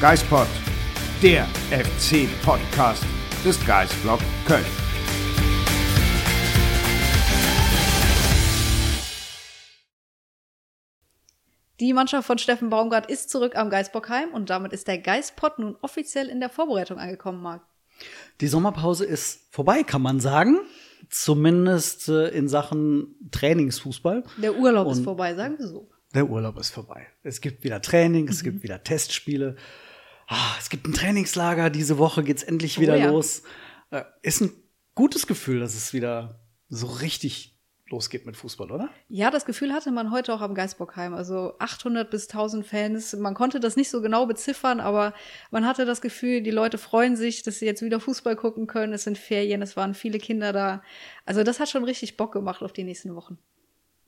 [0.00, 0.46] Geispod,
[1.22, 3.04] der FC-Podcast
[3.44, 4.64] des Geisblog Köln.
[11.80, 15.76] Die Mannschaft von Steffen Baumgart ist zurück am Geisbockheim und damit ist der Geispod nun
[15.82, 17.60] offiziell in der Vorbereitung angekommen, Marc.
[18.40, 20.60] Die Sommerpause ist vorbei, kann man sagen.
[21.10, 24.24] Zumindest äh, in Sachen Trainingsfußball.
[24.38, 25.90] Der Urlaub und ist vorbei, sagen wir so.
[26.14, 27.06] Der Urlaub ist vorbei.
[27.22, 28.44] Es gibt wieder Training, es mhm.
[28.44, 29.56] gibt wieder Testspiele.
[30.32, 31.70] Ah, es gibt ein Trainingslager.
[31.70, 33.10] Diese Woche geht's endlich wieder oh, ja.
[33.10, 33.42] los.
[33.90, 34.52] Äh, ist ein
[34.94, 37.58] gutes Gefühl, dass es wieder so richtig
[37.88, 38.90] losgeht mit Fußball, oder?
[39.08, 41.14] Ja, das Gefühl hatte man heute auch am Geisbockheim.
[41.14, 43.16] Also 800 bis 1000 Fans.
[43.16, 45.14] Man konnte das nicht so genau beziffern, aber
[45.50, 48.92] man hatte das Gefühl, die Leute freuen sich, dass sie jetzt wieder Fußball gucken können.
[48.92, 50.84] Es sind Ferien, es waren viele Kinder da.
[51.26, 53.36] Also das hat schon richtig Bock gemacht auf die nächsten Wochen.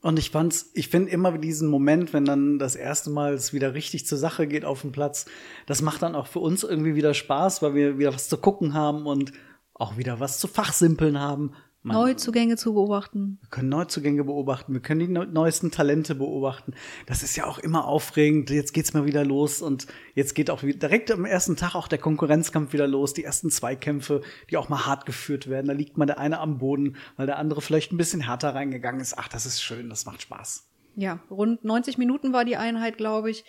[0.03, 3.73] Und ich fand's, ich finde immer diesen Moment, wenn dann das erste Mal es wieder
[3.73, 5.25] richtig zur Sache geht auf dem Platz,
[5.65, 8.73] das macht dann auch für uns irgendwie wieder Spaß, weil wir wieder was zu gucken
[8.73, 9.31] haben und
[9.73, 11.53] auch wieder was zu fachsimpeln haben.
[11.85, 13.39] Man, Neuzugänge zu beobachten.
[13.41, 16.73] Wir können Neuzugänge beobachten, wir können die neuesten Talente beobachten.
[17.07, 18.49] Das ist ja auch immer aufregend.
[18.49, 21.97] Jetzt geht's mal wieder los und jetzt geht auch direkt am ersten Tag auch der
[21.97, 23.13] Konkurrenzkampf wieder los.
[23.13, 25.67] Die ersten Zweikämpfe, die auch mal hart geführt werden.
[25.67, 29.01] Da liegt mal der eine am Boden, weil der andere vielleicht ein bisschen härter reingegangen
[29.01, 29.17] ist.
[29.17, 30.69] Ach, das ist schön, das macht Spaß.
[30.95, 33.43] Ja, rund 90 Minuten war die Einheit, glaube ich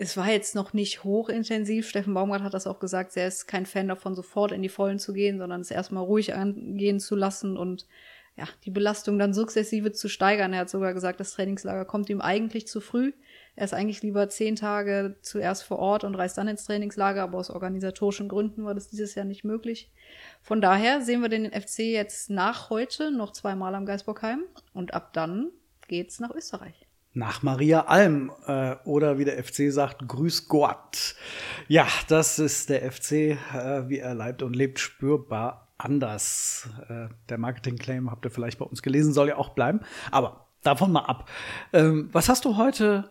[0.00, 1.86] es war jetzt noch nicht hochintensiv.
[1.86, 3.14] Steffen Baumgart hat das auch gesagt.
[3.18, 6.34] Er ist kein Fan davon, sofort in die Vollen zu gehen, sondern es erstmal ruhig
[6.34, 7.86] angehen zu lassen und
[8.34, 10.54] ja, die Belastung dann sukzessive zu steigern.
[10.54, 13.12] Er hat sogar gesagt, das Trainingslager kommt ihm eigentlich zu früh.
[13.56, 17.36] Er ist eigentlich lieber zehn Tage zuerst vor Ort und reist dann ins Trainingslager, aber
[17.36, 19.90] aus organisatorischen Gründen war das dieses Jahr nicht möglich.
[20.40, 25.12] Von daher sehen wir den FC jetzt nach heute noch zweimal am Geisbockheim und ab
[25.12, 25.50] dann
[25.88, 31.16] geht's nach Österreich nach Maria Alm äh, oder wie der FC sagt, Grüß Gott.
[31.68, 36.68] Ja, das ist der FC, äh, wie er leibt und lebt, spürbar anders.
[36.88, 39.80] Äh, der Marketing-Claim habt ihr vielleicht bei uns gelesen, soll ja auch bleiben.
[40.10, 41.28] Aber davon mal ab.
[41.72, 43.10] Ähm, was hast du heute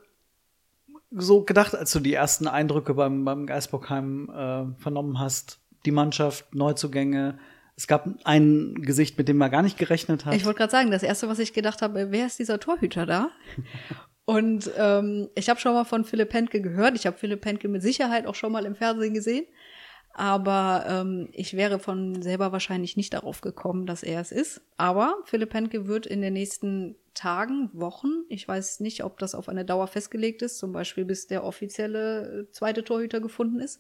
[1.12, 5.60] so gedacht, als du die ersten Eindrücke beim, beim Geisbockheim äh, vernommen hast?
[5.86, 7.40] Die Mannschaft, Neuzugänge,
[7.80, 10.36] es gab ein Gesicht, mit dem man gar nicht gerechnet hat.
[10.36, 13.30] Ich wollte gerade sagen, das erste, was ich gedacht habe, wer ist dieser Torhüter da?
[14.26, 16.96] Und ähm, ich habe schon mal von Philipp Pentke gehört.
[16.96, 19.46] Ich habe Philipp Pentke mit Sicherheit auch schon mal im Fernsehen gesehen.
[20.14, 24.62] Aber ähm, ich wäre von selber wahrscheinlich nicht darauf gekommen, dass er es ist.
[24.76, 29.48] Aber Philipp Pentke wird in den nächsten Tagen, Wochen, ich weiß nicht, ob das auf
[29.48, 33.80] eine Dauer festgelegt ist, zum Beispiel bis der offizielle äh, zweite Torhüter gefunden ist,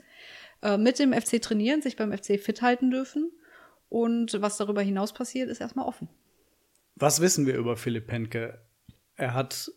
[0.61, 3.29] äh, mit dem FC trainieren, sich beim FC fit halten dürfen
[3.89, 6.07] und was darüber hinaus passiert, ist erstmal offen.
[6.95, 8.61] Was wissen wir über Philipp Penke?
[9.15, 9.71] Er hat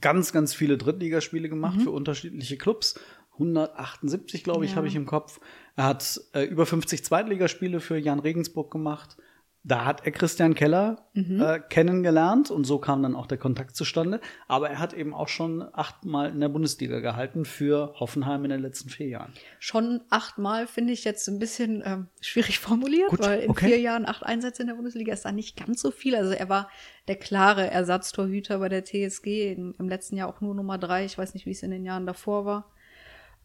[0.00, 1.82] ganz, ganz viele Drittligaspiele gemacht mhm.
[1.82, 2.98] für unterschiedliche Clubs.
[3.34, 4.76] 178, glaube ich, ja.
[4.76, 5.40] habe ich im Kopf.
[5.76, 9.16] Er hat äh, über 50 Zweitligaspiele für Jan Regensburg gemacht.
[9.62, 11.40] Da hat er Christian Keller mhm.
[11.42, 14.20] äh, kennengelernt und so kam dann auch der Kontakt zustande.
[14.48, 18.62] Aber er hat eben auch schon achtmal in der Bundesliga gehalten für Hoffenheim in den
[18.62, 19.34] letzten vier Jahren.
[19.58, 23.66] Schon achtmal finde ich jetzt ein bisschen ähm, schwierig formuliert, Gut, weil in okay.
[23.66, 26.16] vier Jahren acht Einsätze in der Bundesliga ist da nicht ganz so viel.
[26.16, 26.70] Also er war
[27.06, 31.04] der klare Ersatztorhüter bei der TSG, im, im letzten Jahr auch nur Nummer drei.
[31.04, 32.72] Ich weiß nicht, wie es in den Jahren davor war.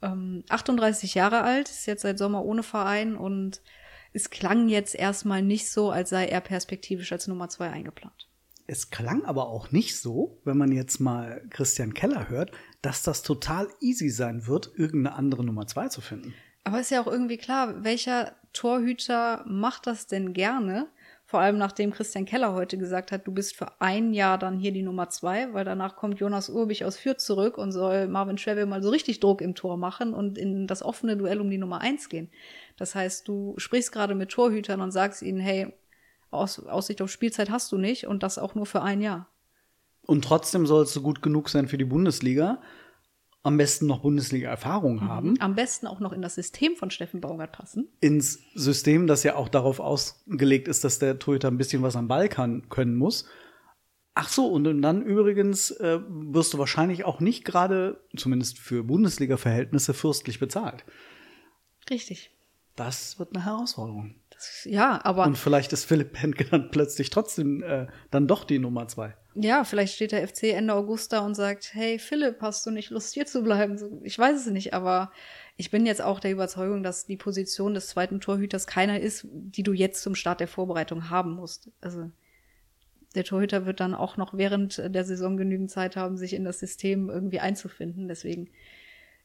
[0.01, 3.61] Ähm, 38 Jahre alt, ist jetzt seit Sommer ohne Verein und
[4.15, 8.29] es klang jetzt erstmal nicht so, als sei er perspektivisch als Nummer zwei eingeplant.
[8.65, 13.21] Es klang aber auch nicht so, wenn man jetzt mal Christian Keller hört, dass das
[13.21, 16.33] total easy sein wird, irgendeine andere Nummer zwei zu finden.
[16.63, 20.87] Aber ist ja auch irgendwie klar, welcher Torhüter macht das denn gerne?
[21.27, 24.71] Vor allem nachdem Christian Keller heute gesagt hat, du bist für ein Jahr dann hier
[24.71, 28.65] die Nummer zwei, weil danach kommt Jonas Urbich aus Fürth zurück und soll Marvin Schwäbe
[28.65, 31.81] mal so richtig Druck im Tor machen und in das offene Duell um die Nummer
[31.81, 32.29] eins gehen.
[32.77, 35.73] Das heißt, du sprichst gerade mit Torhütern und sagst ihnen, hey,
[36.29, 39.29] aus, Aussicht auf Spielzeit hast du nicht und das auch nur für ein Jahr.
[40.01, 42.61] Und trotzdem sollst du gut genug sein für die Bundesliga
[43.45, 45.07] am besten noch Bundesliga-Erfahrung mhm.
[45.07, 45.33] haben.
[45.39, 47.87] Am besten auch noch in das System von Steffen Baumgart passen.
[48.01, 52.07] Ins System, das ja auch darauf ausgelegt ist, dass der Torhüter ein bisschen was am
[52.07, 53.27] Ball kann, können muss.
[54.15, 59.93] Ach so, und dann übrigens äh, wirst du wahrscheinlich auch nicht gerade, zumindest für Bundesliga-Verhältnisse,
[59.93, 60.83] fürstlich bezahlt.
[61.87, 62.31] Richtig.
[62.75, 64.15] Das wird eine Herausforderung.
[64.29, 65.25] Das, ja, aber.
[65.25, 69.65] Und vielleicht ist Philipp Penke dann plötzlich trotzdem äh, dann doch die Nummer zwei ja,
[69.65, 73.13] vielleicht steht der FC Ende August da und sagt, hey Philipp, hast du nicht Lust
[73.13, 73.77] hier zu bleiben?
[74.03, 75.11] Ich weiß es nicht, aber
[75.57, 79.63] ich bin jetzt auch der Überzeugung, dass die Position des zweiten Torhüters keiner ist, die
[79.63, 81.69] du jetzt zum Start der Vorbereitung haben musst.
[81.81, 82.09] Also
[83.13, 86.59] der Torhüter wird dann auch noch während der Saison genügend Zeit haben, sich in das
[86.59, 88.07] System irgendwie einzufinden.
[88.07, 88.49] Deswegen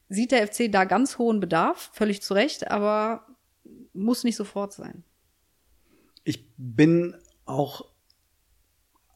[0.09, 3.25] sieht der FC da ganz hohen Bedarf, völlig zu Recht, aber
[3.93, 5.03] muss nicht sofort sein.
[6.23, 7.15] Ich bin
[7.45, 7.85] auch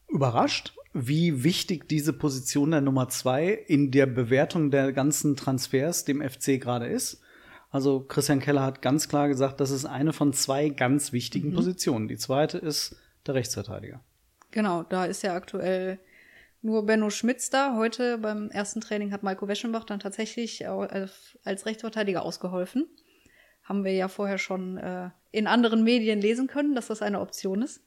[0.08, 6.22] überrascht, wie wichtig diese Position der Nummer zwei in der Bewertung der ganzen Transfers dem
[6.22, 7.20] FC gerade ist.
[7.70, 11.54] Also Christian Keller hat ganz klar gesagt, das ist eine von zwei ganz wichtigen mhm.
[11.54, 12.08] Positionen.
[12.08, 14.02] Die zweite ist der Rechtsverteidiger.
[14.50, 15.98] Genau, da ist ja aktuell
[16.62, 17.76] nur Benno Schmitz da.
[17.76, 22.86] Heute beim ersten Training hat Maiko Weschenbach dann tatsächlich als Rechtsverteidiger ausgeholfen.
[23.66, 27.62] Haben wir ja vorher schon äh, in anderen Medien lesen können, dass das eine Option
[27.62, 27.82] ist.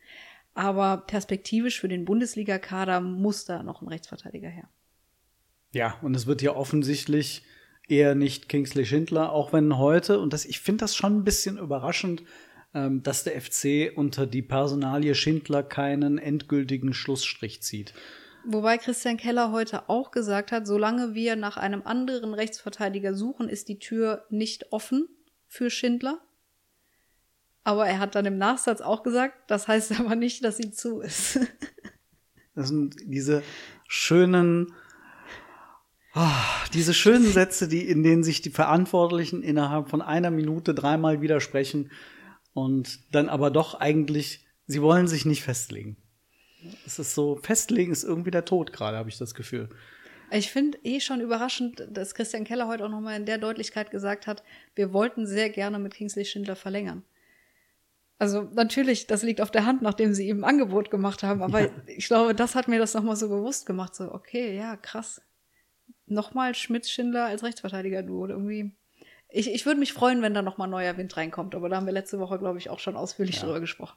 [0.54, 4.68] Aber perspektivisch für den Bundesliga-Kader muss da noch ein Rechtsverteidiger her.
[5.72, 7.44] Ja, und es wird ja offensichtlich
[7.88, 11.58] eher nicht Kingsley Schindler, auch wenn heute, und das, ich finde das schon ein bisschen
[11.58, 12.24] überraschend,
[12.74, 17.94] ähm, dass der FC unter die Personalie Schindler keinen endgültigen Schlussstrich zieht.
[18.46, 23.70] Wobei Christian Keller heute auch gesagt hat, solange wir nach einem anderen Rechtsverteidiger suchen, ist
[23.70, 25.08] die Tür nicht offen
[25.50, 26.22] für Schindler.
[27.66, 31.02] Aber er hat dann im Nachsatz auch gesagt, das heißt aber nicht, dass sie zu
[31.02, 31.40] ist.
[32.56, 33.44] das sind diese
[33.88, 34.74] schönen,
[36.16, 36.28] oh,
[36.74, 41.92] diese schönen Sätze, die, in denen sich die Verantwortlichen innerhalb von einer Minute dreimal widersprechen
[42.54, 45.98] und dann aber doch eigentlich, sie wollen sich nicht festlegen.
[46.86, 49.70] Es ist so, festlegen ist irgendwie der Tod gerade, habe ich das Gefühl.
[50.32, 54.28] Ich finde eh schon überraschend, dass Christian Keller heute auch nochmal in der Deutlichkeit gesagt
[54.28, 54.44] hat,
[54.76, 57.04] wir wollten sehr gerne mit Kingsley Schindler verlängern.
[58.20, 61.62] Also natürlich, das liegt auf der Hand, nachdem sie ihm ein Angebot gemacht haben, aber
[61.62, 61.70] ja.
[61.88, 63.96] ich glaube, das hat mir das nochmal so bewusst gemacht.
[63.96, 65.22] So, okay, ja, krass.
[66.06, 68.28] Nochmal Schmitz-Schindler als Rechtsverteidiger-Duo.
[68.28, 68.76] Irgendwie.
[69.30, 71.94] Ich, ich würde mich freuen, wenn da nochmal neuer Wind reinkommt, aber da haben wir
[71.94, 73.44] letzte Woche, glaube ich, auch schon ausführlich ja.
[73.44, 73.96] drüber gesprochen.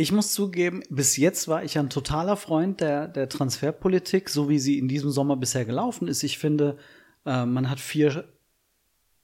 [0.00, 4.58] Ich muss zugeben, bis jetzt war ich ein totaler Freund der, der Transferpolitik, so wie
[4.58, 6.22] sie in diesem Sommer bisher gelaufen ist.
[6.22, 6.78] Ich finde,
[7.26, 8.24] äh, man hat vier,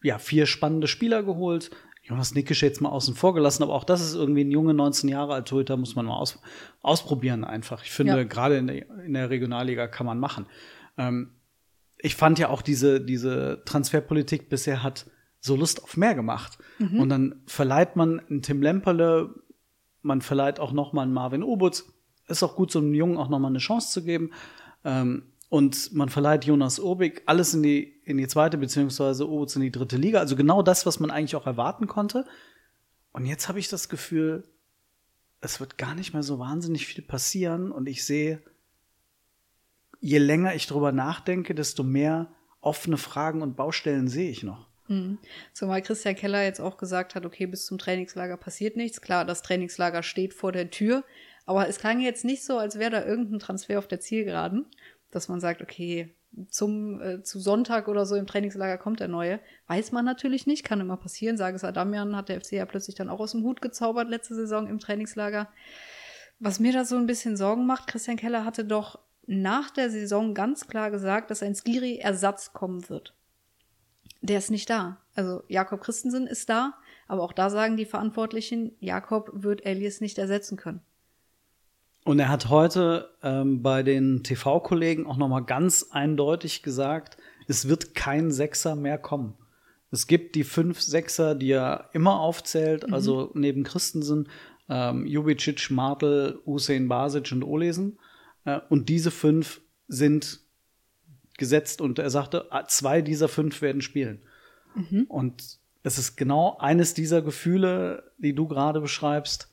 [0.02, 1.70] ja, vier spannende Spieler geholt.
[2.02, 5.08] Jonas Nickisch jetzt mal außen vor gelassen, aber auch das ist irgendwie ein junge 19
[5.08, 6.38] Jahre alt Torhüter, muss man mal aus,
[6.82, 7.82] ausprobieren einfach.
[7.82, 8.25] Ich finde, ja.
[8.25, 10.44] gerade in der, in der Regionalliga kann man machen.
[10.99, 11.37] Ähm,
[11.96, 15.06] ich fand ja auch diese, diese Transferpolitik bisher hat
[15.40, 16.58] so Lust auf mehr gemacht.
[16.79, 17.00] Mhm.
[17.00, 19.34] Und dann verleiht man einen Tim Lemperle
[20.06, 21.93] man verleiht auch noch mal einen Marvin Obutz.
[22.29, 24.31] Ist auch gut, so einem Jungen auch noch mal eine Chance zu geben.
[24.85, 29.62] Ähm, und man verleiht Jonas Obig alles in die, in die zweite, beziehungsweise Obutz in
[29.62, 30.20] die dritte Liga.
[30.20, 32.25] Also genau das, was man eigentlich auch erwarten konnte.
[33.12, 34.44] Und jetzt habe ich das Gefühl,
[35.41, 37.70] es wird gar nicht mehr so wahnsinnig viel passieren.
[37.70, 38.43] Und ich sehe,
[40.00, 42.29] je länger ich drüber nachdenke, desto mehr
[42.61, 44.69] offene Fragen und Baustellen sehe ich noch.
[44.88, 45.18] Mhm.
[45.52, 49.00] Zumal Christian Keller jetzt auch gesagt hat, okay, bis zum Trainingslager passiert nichts.
[49.00, 51.04] Klar, das Trainingslager steht vor der Tür,
[51.44, 54.66] aber es klang jetzt nicht so, als wäre da irgendein Transfer auf der Zielgeraden,
[55.10, 56.14] dass man sagt, okay,
[56.48, 59.40] zum äh, zu Sonntag oder so im Trainingslager kommt der neue.
[59.68, 61.38] Weiß man natürlich nicht, kann immer passieren.
[61.38, 64.34] Sage es Adamian, hat der FC ja plötzlich dann auch aus dem Hut gezaubert letzte
[64.34, 65.48] Saison im Trainingslager.
[66.38, 70.34] Was mir da so ein bisschen Sorgen macht, Christian Keller hatte doch nach der Saison
[70.34, 73.14] ganz klar gesagt, dass ein Skiri-Ersatz kommen wird
[74.20, 74.98] der ist nicht da.
[75.14, 76.74] Also Jakob Christensen ist da,
[77.08, 80.80] aber auch da sagen die Verantwortlichen, Jakob wird Elias nicht ersetzen können.
[82.04, 87.17] Und er hat heute ähm, bei den TV-Kollegen auch noch mal ganz eindeutig gesagt,
[87.48, 89.34] es wird kein Sechser mehr kommen.
[89.91, 92.94] Es gibt die fünf Sechser, die er immer aufzählt, mhm.
[92.94, 94.29] also neben Christensen,
[94.69, 97.98] ähm, Jubicic, Martel, Hussein Basic und Olesen.
[98.44, 100.41] Äh, und diese fünf sind
[101.38, 104.20] gesetzt und er sagte, ah, zwei dieser fünf werden spielen.
[104.74, 105.05] Mhm.
[105.08, 109.52] Und es ist genau eines dieser Gefühle, die du gerade beschreibst,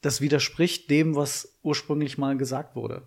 [0.00, 3.02] das widerspricht dem, was ursprünglich mal gesagt wurde.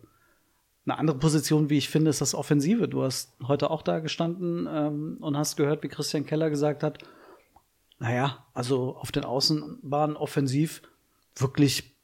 [0.86, 2.88] Eine andere Position, wie ich finde, ist das Offensive.
[2.88, 7.04] Du hast heute auch da gestanden ähm, und hast gehört, wie Christian Keller gesagt hat,
[8.00, 10.82] naja, also auf den Außenbahnen offensiv
[11.36, 11.96] wirklich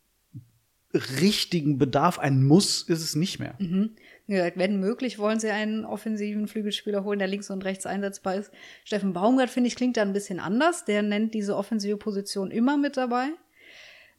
[0.94, 3.56] richtigen Bedarf, ein Muss ist es nicht mehr.
[3.58, 3.96] Mhm.
[4.28, 8.52] Ja, wenn möglich, wollen sie einen offensiven Flügelspieler holen, der links und rechts einsetzbar ist.
[8.84, 10.84] Steffen Baumgart, finde ich, klingt da ein bisschen anders.
[10.84, 13.30] Der nennt diese offensive Position immer mit dabei.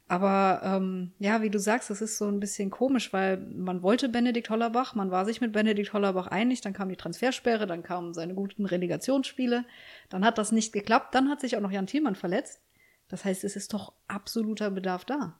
[0.07, 4.09] Aber ähm, ja, wie du sagst, das ist so ein bisschen komisch, weil man wollte
[4.09, 8.15] Benedikt Hollerbach, man war sich mit Benedikt Hollerbach einig, dann kam die Transfersperre, dann kamen
[8.15, 9.65] seine guten Relegationsspiele,
[10.09, 12.59] dann hat das nicht geklappt, dann hat sich auch noch Jan Thielmann verletzt.
[13.07, 15.39] Das heißt, es ist doch absoluter Bedarf da.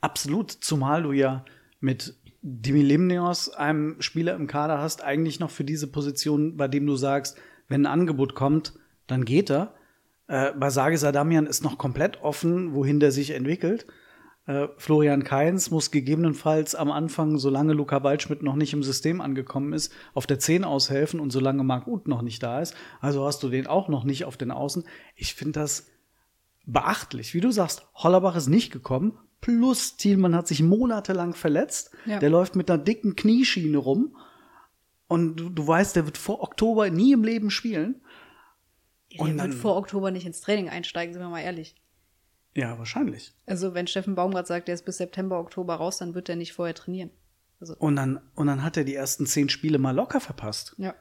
[0.00, 1.44] Absolut, zumal du ja
[1.80, 6.86] mit Dimi Limnios einem Spieler im Kader hast, eigentlich noch für diese Position, bei dem
[6.86, 7.36] du sagst,
[7.68, 8.74] wenn ein Angebot kommt,
[9.06, 9.74] dann geht er.
[10.26, 13.86] Äh, bei Sage Sadamian ist noch komplett offen, wohin der sich entwickelt.
[14.46, 19.72] Äh, Florian Kainz muss gegebenenfalls am Anfang, solange Luca Waldschmidt noch nicht im System angekommen
[19.72, 22.74] ist, auf der 10 aushelfen und solange Marc Uth noch nicht da ist.
[23.00, 24.84] Also hast du den auch noch nicht auf den Außen.
[25.14, 25.88] Ich finde das
[26.66, 27.34] beachtlich.
[27.34, 29.18] Wie du sagst, Hollerbach ist nicht gekommen.
[29.40, 31.90] Plus Thielmann hat sich monatelang verletzt.
[32.06, 32.18] Ja.
[32.18, 34.16] Der läuft mit einer dicken Knieschiene rum.
[35.08, 38.02] Und du, du weißt, der wird vor Oktober nie im Leben spielen.
[39.12, 41.74] Der Und wird vor Oktober nicht ins Training einsteigen, sind wir mal ehrlich.
[42.54, 43.32] Ja, wahrscheinlich.
[43.46, 46.52] Also wenn Steffen Baumgart sagt, der ist bis September, Oktober raus, dann wird er nicht
[46.52, 47.10] vorher trainieren.
[47.60, 50.74] Also, Und dann, und dann hat er die ersten zehn Spiele mal locker verpasst.
[50.78, 50.94] ja.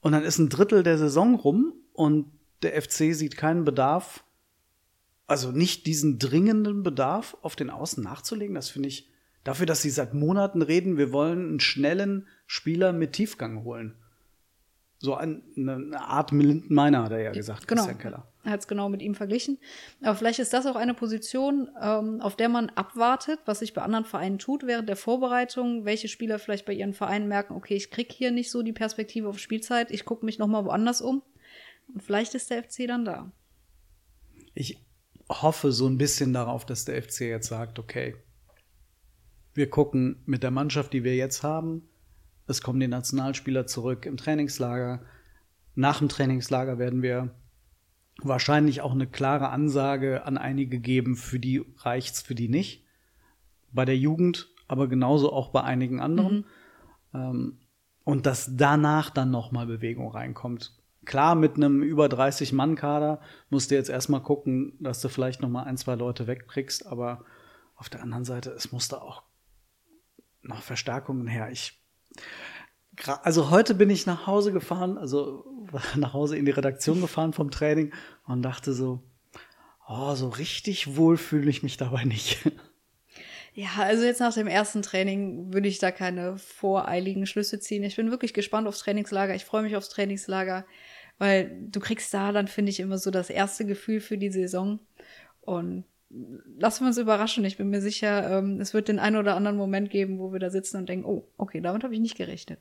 [0.00, 2.30] Und dann ist ein Drittel der Saison rum und
[2.62, 4.22] der FC sieht keinen Bedarf,
[5.28, 8.54] also nicht diesen dringenden Bedarf, auf den Außen nachzulegen.
[8.54, 9.08] Das finde ich
[9.44, 13.94] dafür, dass sie seit Monaten reden, wir wollen einen schnellen Spieler mit Tiefgang holen.
[15.00, 17.82] So ein, eine, Art Milton Miner hat er ja gesagt, Genau.
[17.82, 18.26] Christian Keller.
[18.42, 19.58] Er hat es genau mit ihm verglichen.
[20.02, 23.82] Aber vielleicht ist das auch eine Position, ähm, auf der man abwartet, was sich bei
[23.82, 27.90] anderen Vereinen tut während der Vorbereitung, welche Spieler vielleicht bei ihren Vereinen merken, okay, ich
[27.90, 31.22] krieg hier nicht so die Perspektive auf Spielzeit, ich gucke mich noch mal woanders um.
[31.92, 33.30] Und vielleicht ist der FC dann da.
[34.54, 34.78] Ich
[35.28, 38.16] hoffe so ein bisschen darauf, dass der FC jetzt sagt, okay,
[39.54, 41.88] wir gucken mit der Mannschaft, die wir jetzt haben,
[42.48, 45.02] es kommen die Nationalspieler zurück im Trainingslager.
[45.74, 47.34] Nach dem Trainingslager werden wir
[48.22, 52.84] wahrscheinlich auch eine klare Ansage an einige geben, für die reicht's, für die nicht.
[53.70, 56.46] Bei der Jugend, aber genauso auch bei einigen anderen.
[57.12, 57.58] Ähm,
[58.02, 60.74] und dass danach dann noch mal Bewegung reinkommt.
[61.08, 65.40] Klar, mit einem über 30 Mann Kader musst du jetzt erstmal gucken, dass du vielleicht
[65.40, 67.24] noch mal ein, zwei Leute wegkriegst, aber
[67.76, 69.22] auf der anderen Seite, es musste auch
[70.42, 71.50] noch Verstärkungen her.
[71.50, 71.82] Ich
[73.22, 75.46] also heute bin ich nach Hause gefahren, also
[75.96, 77.94] nach Hause in die Redaktion gefahren vom Training
[78.26, 79.02] und dachte so,
[79.88, 82.38] oh, so richtig wohl fühle ich mich dabei nicht.
[83.54, 87.82] Ja, also jetzt nach dem ersten Training würde ich da keine voreiligen Schlüsse ziehen.
[87.82, 89.34] Ich bin wirklich gespannt aufs Trainingslager.
[89.34, 90.64] Ich freue mich aufs Trainingslager,
[91.18, 94.80] weil du kriegst da dann, finde ich, immer so das erste Gefühl für die Saison.
[95.40, 95.84] Und
[96.58, 97.44] lassen wir uns überraschen.
[97.44, 100.40] Ich bin mir sicher, ähm, es wird den einen oder anderen Moment geben, wo wir
[100.40, 102.60] da sitzen und denken, oh, okay, damit habe ich nicht gerechnet.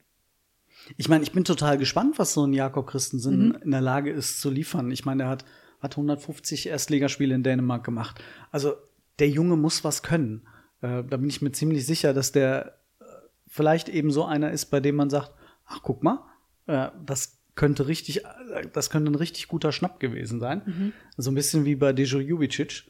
[0.98, 4.42] Ich meine, ich bin total gespannt, was so ein Jakob Christensen in der Lage ist
[4.42, 4.92] zu liefern.
[4.92, 5.46] Ich meine, er hat,
[5.80, 8.22] hat 150 Erstligaspiele in Dänemark gemacht.
[8.52, 8.74] Also
[9.20, 10.48] der Junge muss was können.
[10.82, 13.04] Äh, da bin ich mir ziemlich sicher, dass der äh,
[13.48, 15.32] vielleicht eben so einer ist, bei dem man sagt,
[15.66, 16.24] ach guck mal,
[16.68, 18.24] äh, das könnte richtig,
[18.72, 20.94] das könnte ein richtig guter Schnapp gewesen sein.
[21.18, 22.86] So ein bisschen wie bei Dejo Jubicic.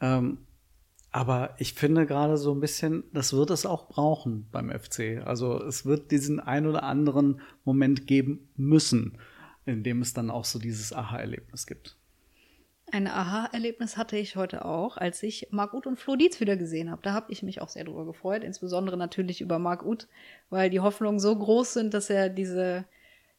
[0.00, 0.38] Ähm,
[1.10, 5.22] aber ich finde gerade so ein bisschen, das wird es auch brauchen beim FC.
[5.24, 9.18] Also es wird diesen ein oder anderen Moment geben müssen,
[9.66, 11.96] in dem es dann auch so dieses Aha-Erlebnis gibt.
[12.90, 16.90] Ein Aha-Erlebnis hatte ich heute auch, als ich Marc Uth und Flo Dietz wieder gesehen
[16.90, 17.02] habe.
[17.02, 20.08] Da habe ich mich auch sehr drüber gefreut, insbesondere natürlich über Marc Uth,
[20.50, 22.84] weil die Hoffnungen so groß sind, dass er diese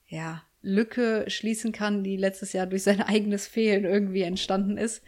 [0.08, 5.04] ja, Lücke schließen kann, die letztes Jahr durch sein eigenes Fehlen irgendwie entstanden ist.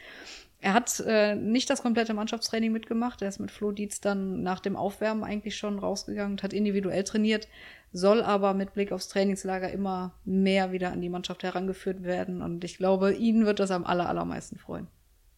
[0.62, 3.22] Er hat äh, nicht das komplette Mannschaftstraining mitgemacht.
[3.22, 7.48] Er ist mit Flo Dietz dann nach dem Aufwärmen eigentlich schon rausgegangen hat individuell trainiert,
[7.92, 12.42] soll aber mit Blick aufs Trainingslager immer mehr wieder an die Mannschaft herangeführt werden.
[12.42, 14.88] Und ich glaube, ihn wird das am aller, allermeisten freuen.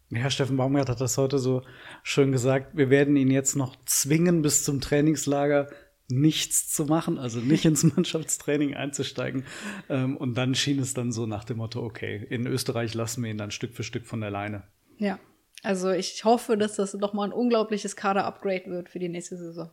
[0.10, 1.64] Ja, Steffen Baumgart hat das heute so
[2.02, 2.78] schön gesagt.
[2.78, 5.68] Wir werden ihn jetzt noch zwingen, bis zum Trainingslager
[6.10, 9.46] nichts zu machen, also nicht ins Mannschaftstraining einzusteigen.
[9.90, 13.32] Ähm, und dann schien es dann so nach dem Motto, okay, in Österreich lassen wir
[13.32, 14.64] ihn dann Stück für Stück von der Leine.
[14.98, 15.20] Ja.
[15.64, 19.72] Also ich hoffe, dass das nochmal ein unglaubliches Kader-Upgrade wird für die nächste Saison.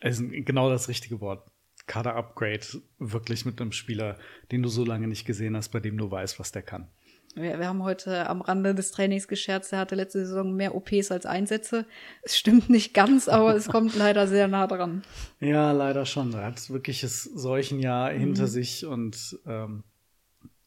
[0.00, 1.50] Ist genau das richtige Wort.
[1.86, 2.64] Kader-Upgrade,
[2.98, 4.16] wirklich mit einem Spieler,
[4.52, 6.88] den du so lange nicht gesehen hast, bei dem du weißt, was der kann.
[7.34, 11.10] Wir, wir haben heute am Rande des Trainings gescherzt, er hatte letzte Saison mehr OPs
[11.10, 11.84] als Einsätze.
[12.22, 15.02] Es stimmt nicht ganz, aber es kommt leider sehr nah dran.
[15.40, 16.32] Ja, leider schon.
[16.32, 19.82] Er hat wirkliches Seuchenjahr hinter sich und ähm,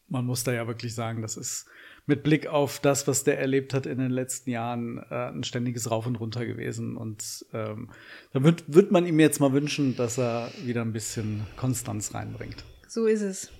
[0.08, 1.66] man muss da ja wirklich sagen, das ist
[2.06, 5.90] mit Blick auf das, was der erlebt hat in den letzten Jahren, äh, ein ständiges
[5.90, 6.96] Rauf und Runter gewesen.
[6.96, 7.90] Und ähm,
[8.32, 12.64] da wird, wird man ihm jetzt mal wünschen, dass er wieder ein bisschen Konstanz reinbringt.
[12.86, 13.50] So ist es.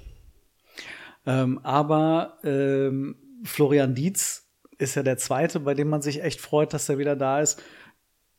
[1.28, 6.72] Ähm, aber ähm, Florian Dietz ist ja der zweite, bei dem man sich echt freut,
[6.72, 7.62] dass er wieder da ist.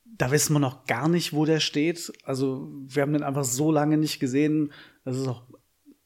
[0.05, 2.11] Da wissen wir noch gar nicht, wo der steht.
[2.23, 4.73] Also wir haben den einfach so lange nicht gesehen.
[5.05, 5.43] Das ist auch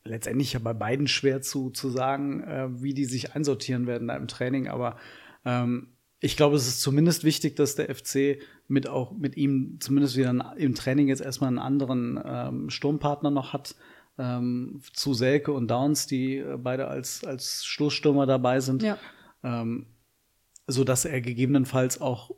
[0.03, 4.17] letztendlich ja bei beiden schwer zu, zu sagen, äh, wie die sich einsortieren werden da
[4.17, 4.67] im Training.
[4.67, 4.97] Aber
[5.45, 10.17] ähm, ich glaube, es ist zumindest wichtig, dass der FC mit auch mit ihm zumindest
[10.17, 13.75] wieder im Training jetzt erstmal einen anderen ähm, Sturmpartner noch hat,
[14.17, 18.97] ähm, zu Selke und Downs, die äh, beide als, als Stoßstürmer dabei sind, Ja.
[19.43, 19.87] ähm,
[20.67, 22.31] so dass er gegebenenfalls auch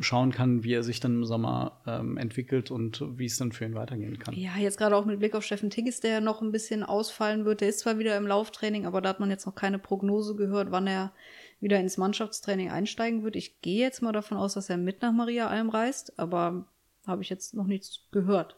[0.00, 3.64] schauen kann, wie er sich dann im Sommer ähm, entwickelt und wie es dann für
[3.64, 4.34] ihn weitergehen kann.
[4.34, 7.44] Ja, jetzt gerade auch mit Blick auf Steffen Tigges, der ja noch ein bisschen ausfallen
[7.44, 7.60] wird.
[7.60, 10.72] Der ist zwar wieder im Lauftraining, aber da hat man jetzt noch keine Prognose gehört,
[10.72, 11.12] wann er
[11.60, 13.36] wieder ins Mannschaftstraining einsteigen wird.
[13.36, 16.66] Ich gehe jetzt mal davon aus, dass er mit nach Maria Alm reist, aber
[17.06, 18.56] habe ich jetzt noch nichts gehört.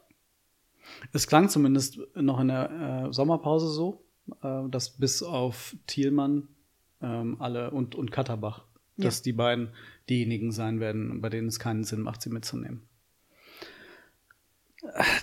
[1.13, 4.03] Es klang zumindest noch in der äh, Sommerpause so,
[4.41, 6.47] äh, dass bis auf Thielmann
[7.01, 8.65] ähm, alle und, und Katterbach,
[8.97, 9.05] ja.
[9.05, 9.69] dass die beiden
[10.09, 12.81] diejenigen sein werden, bei denen es keinen Sinn macht, sie mitzunehmen.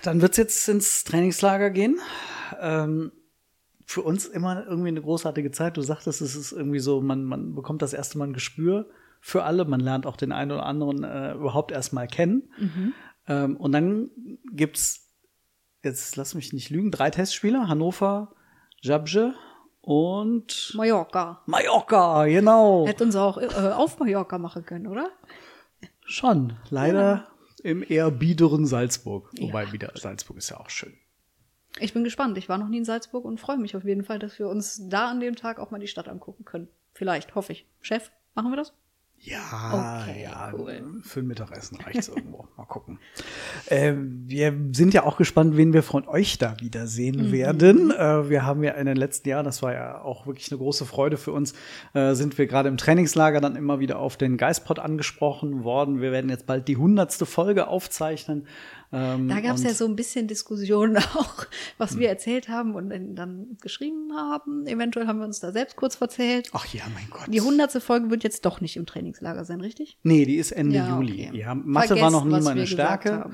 [0.02, 1.98] Dann wird es jetzt ins Trainingslager gehen.
[2.60, 3.12] Ähm,
[3.86, 5.76] für uns immer irgendwie eine großartige Zeit.
[5.76, 8.88] Du sagtest, es ist irgendwie so, man, man bekommt das erste Mal ein Gespür
[9.20, 9.64] für alle.
[9.64, 12.50] Man lernt auch den einen oder anderen äh, überhaupt erstmal kennen.
[12.58, 12.92] Mhm.
[13.28, 14.10] Ähm, und dann
[14.52, 15.03] gibt's
[15.84, 18.34] jetzt lass mich nicht lügen, drei Testspieler, Hannover,
[18.80, 19.34] Jabje
[19.80, 21.42] und Mallorca.
[21.46, 22.86] Mallorca, genau.
[22.86, 25.10] Hätte uns auch äh, auf Mallorca machen können, oder?
[26.06, 27.28] Schon, leider ja.
[27.62, 29.30] im eher biederen Salzburg.
[29.38, 29.72] Wobei ja.
[29.72, 30.94] wieder Salzburg ist ja auch schön.
[31.80, 32.38] Ich bin gespannt.
[32.38, 34.88] Ich war noch nie in Salzburg und freue mich auf jeden Fall, dass wir uns
[34.88, 36.68] da an dem Tag auch mal die Stadt angucken können.
[36.92, 37.66] Vielleicht, hoffe ich.
[37.80, 38.74] Chef, machen wir das?
[39.26, 41.00] Ja, okay, ja, cool.
[41.02, 42.46] für ein Mittagessen reicht's irgendwo.
[42.58, 42.98] Mal gucken.
[43.68, 47.32] Ähm, wir sind ja auch gespannt, wen wir von euch da wiedersehen mhm.
[47.32, 47.90] werden.
[47.90, 50.84] Äh, wir haben ja in den letzten Jahren, das war ja auch wirklich eine große
[50.84, 51.54] Freude für uns,
[51.94, 56.02] äh, sind wir gerade im Trainingslager dann immer wieder auf den Geistpot angesprochen worden.
[56.02, 58.46] Wir werden jetzt bald die hundertste Folge aufzeichnen.
[58.96, 61.46] Ähm, da gab es ja so ein bisschen Diskussionen auch,
[61.78, 64.66] was wir erzählt haben und dann geschrieben haben.
[64.68, 66.50] Eventuell haben wir uns da selbst kurz verzählt.
[66.52, 67.26] Ach ja, mein Gott.
[67.26, 69.98] Die hundertste Folge wird jetzt doch nicht im Trainingslager sein, richtig?
[70.04, 71.26] Nee, die ist Ende ja, Juli.
[71.28, 71.38] Okay.
[71.38, 73.30] Ja, Mathe Vergesst, war noch nie meine Stärke.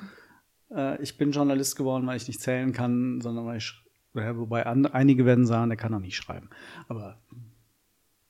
[0.75, 3.75] Äh, ich bin Journalist geworden, weil ich nicht zählen kann, sondern weil ich,
[4.15, 6.49] wobei einige werden sagen, der kann auch nicht schreiben.
[6.89, 7.19] Aber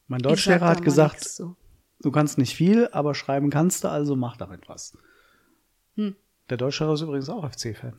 [0.09, 1.55] mein Deutschlehrer hat gesagt, so.
[2.03, 4.99] du kannst nicht viel, aber schreiben kannst du, also mach damit was.
[5.95, 6.17] Hm.
[6.51, 7.95] Der Deutschlehrer ist übrigens auch FC-Fan.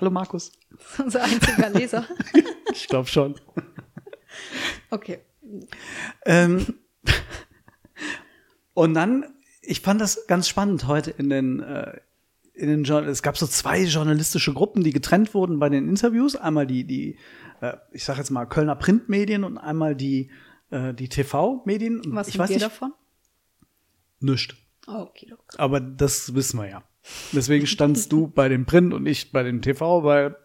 [0.00, 0.50] Hallo Markus.
[0.98, 2.06] Unser einziger Leser.
[2.72, 3.34] ich glaube schon.
[4.90, 5.20] Okay.
[6.24, 6.78] Ähm,
[8.72, 9.26] und dann,
[9.60, 12.00] ich fand das ganz spannend heute in den, äh,
[12.54, 16.34] in den Journal es gab so zwei journalistische Gruppen, die getrennt wurden bei den Interviews.
[16.34, 17.18] Einmal die, die,
[17.60, 20.30] äh, ich sage jetzt mal Kölner Printmedien und einmal die,
[20.70, 22.00] äh, die TV-Medien.
[22.06, 22.94] Was ich weiß nicht, davon?
[24.20, 24.65] Nischt.
[24.86, 25.32] Oh, okay.
[25.58, 26.82] Aber das wissen wir ja.
[27.32, 30.36] Deswegen standst du bei dem Print und ich bei dem TV, weil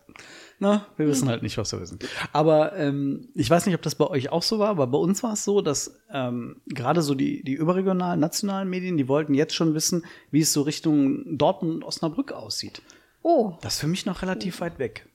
[0.64, 1.98] na, wir wissen halt nicht, was wir wissen.
[2.34, 5.24] Aber ähm, ich weiß nicht, ob das bei euch auch so war, aber bei uns
[5.24, 9.56] war es so, dass ähm, gerade so die, die überregionalen, nationalen Medien, die wollten jetzt
[9.56, 12.84] schon wissen, wie es so Richtung Dortmund und Osnabrück aussieht.
[13.24, 13.54] Oh.
[13.62, 14.62] Das ist für mich noch relativ oh.
[14.62, 15.10] weit weg.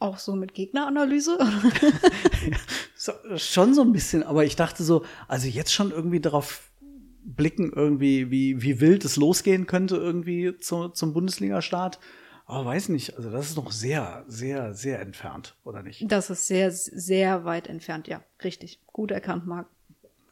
[0.00, 1.38] Auch so mit Gegneranalyse?
[2.96, 6.72] so, schon so ein bisschen, aber ich dachte so, also jetzt schon irgendwie darauf
[7.26, 11.98] blicken, irgendwie, wie, wie wild es losgehen könnte, irgendwie zu, zum Bundesliga-Start.
[12.46, 16.04] Aber weiß nicht, also das ist noch sehr, sehr, sehr entfernt, oder nicht?
[16.06, 18.22] Das ist sehr, sehr weit entfernt, ja.
[18.44, 18.80] Richtig.
[18.86, 19.66] Gut erkannt, Marc.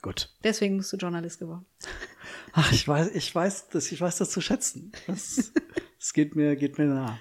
[0.01, 0.31] Gut.
[0.45, 1.67] Deswegen bist du Journalist geworden.
[2.53, 4.93] Ach, ich weiß, ich weiß das, ich weiß das zu schätzen.
[5.09, 5.53] Das,
[5.99, 7.19] das geht mir, geht mir nah.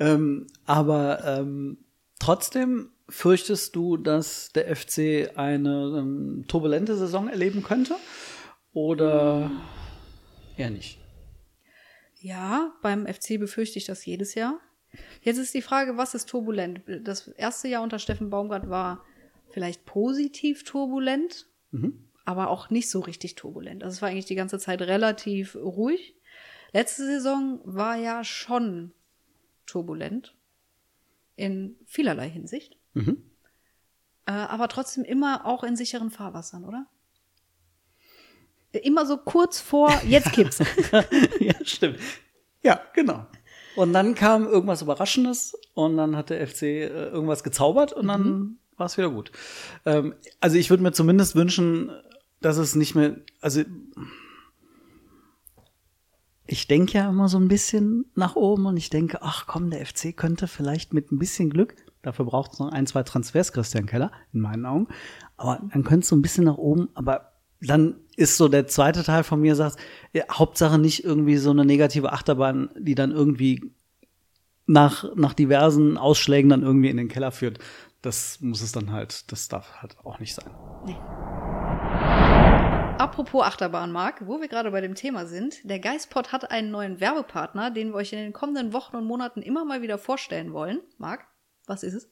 [0.00, 1.78] Ähm, aber ähm,
[2.18, 7.94] trotzdem fürchtest du, dass der FC eine ähm, turbulente Saison erleben könnte?
[8.76, 9.50] Oder
[10.58, 10.98] eher nicht?
[12.20, 14.60] Ja, beim FC befürchte ich das jedes Jahr.
[15.22, 16.82] Jetzt ist die Frage, was ist turbulent?
[16.86, 19.02] Das erste Jahr unter Steffen Baumgart war
[19.48, 22.04] vielleicht positiv turbulent, mhm.
[22.26, 23.82] aber auch nicht so richtig turbulent.
[23.82, 26.14] Also es war eigentlich die ganze Zeit relativ ruhig.
[26.74, 28.92] Letzte Saison war ja schon
[29.64, 30.36] turbulent
[31.34, 32.76] in vielerlei Hinsicht.
[32.92, 33.22] Mhm.
[34.26, 36.86] Äh, aber trotzdem immer auch in sicheren Fahrwassern, oder?
[38.78, 40.58] Immer so kurz vor, jetzt kippt's.
[41.40, 41.98] ja, stimmt.
[42.62, 43.26] Ja, genau.
[43.76, 48.22] Und dann kam irgendwas Überraschendes und dann hat der FC äh, irgendwas gezaubert und dann
[48.22, 48.58] mhm.
[48.76, 49.30] war es wieder gut.
[49.84, 51.90] Ähm, also ich würde mir zumindest wünschen,
[52.40, 53.62] dass es nicht mehr, also
[56.46, 59.84] ich denke ja immer so ein bisschen nach oben und ich denke, ach komm, der
[59.84, 63.86] FC könnte vielleicht mit ein bisschen Glück, dafür braucht es noch ein, zwei Transfers, Christian
[63.86, 64.88] Keller, in meinen Augen,
[65.36, 69.04] aber dann könnte es so ein bisschen nach oben, aber dann ist so der zweite
[69.04, 69.76] Teil von mir sagt,
[70.12, 73.72] ja, Hauptsache nicht irgendwie so eine negative Achterbahn, die dann irgendwie
[74.66, 77.58] nach, nach diversen Ausschlägen dann irgendwie in den Keller führt.
[78.02, 80.50] Das muss es dann halt, das darf halt auch nicht sein.
[80.84, 80.96] Nee.
[82.98, 86.98] Apropos Achterbahn, Marc, wo wir gerade bei dem Thema sind, der Geistpot hat einen neuen
[86.98, 90.80] Werbepartner, den wir euch in den kommenden Wochen und Monaten immer mal wieder vorstellen wollen.
[90.96, 91.26] Marc,
[91.66, 92.10] was ist es?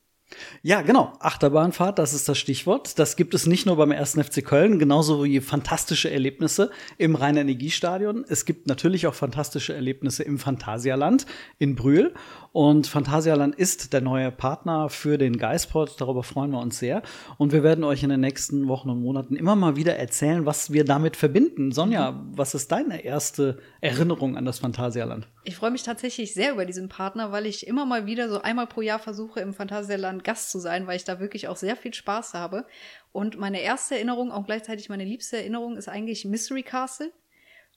[0.62, 1.12] Ja, genau.
[1.20, 2.98] Achterbahnfahrt, das ist das Stichwort.
[2.98, 4.12] Das gibt es nicht nur beim 1.
[4.14, 8.24] FC Köln, genauso wie fantastische Erlebnisse im Rhein-Energiestadion.
[8.28, 11.26] Es gibt natürlich auch fantastische Erlebnisse im Phantasialand
[11.58, 12.14] in Brühl.
[12.52, 16.00] Und Phantasialand ist der neue Partner für den Geisport.
[16.00, 17.02] Darüber freuen wir uns sehr.
[17.36, 20.72] Und wir werden euch in den nächsten Wochen und Monaten immer mal wieder erzählen, was
[20.72, 21.72] wir damit verbinden.
[21.72, 25.28] Sonja, was ist deine erste Erinnerung an das Phantasialand?
[25.46, 28.66] Ich freue mich tatsächlich sehr über diesen Partner, weil ich immer mal wieder so einmal
[28.66, 31.92] pro Jahr versuche, im Phantasialand Gast zu sein, weil ich da wirklich auch sehr viel
[31.92, 32.66] Spaß habe.
[33.12, 37.12] Und meine erste Erinnerung, auch gleichzeitig meine liebste Erinnerung, ist eigentlich Mystery Castle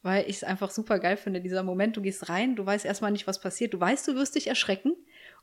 [0.04, 3.12] weil ich es einfach super geil finde, dieser Moment, du gehst rein, du weißt erstmal
[3.12, 4.96] nicht, was passiert, du weißt, du wirst dich erschrecken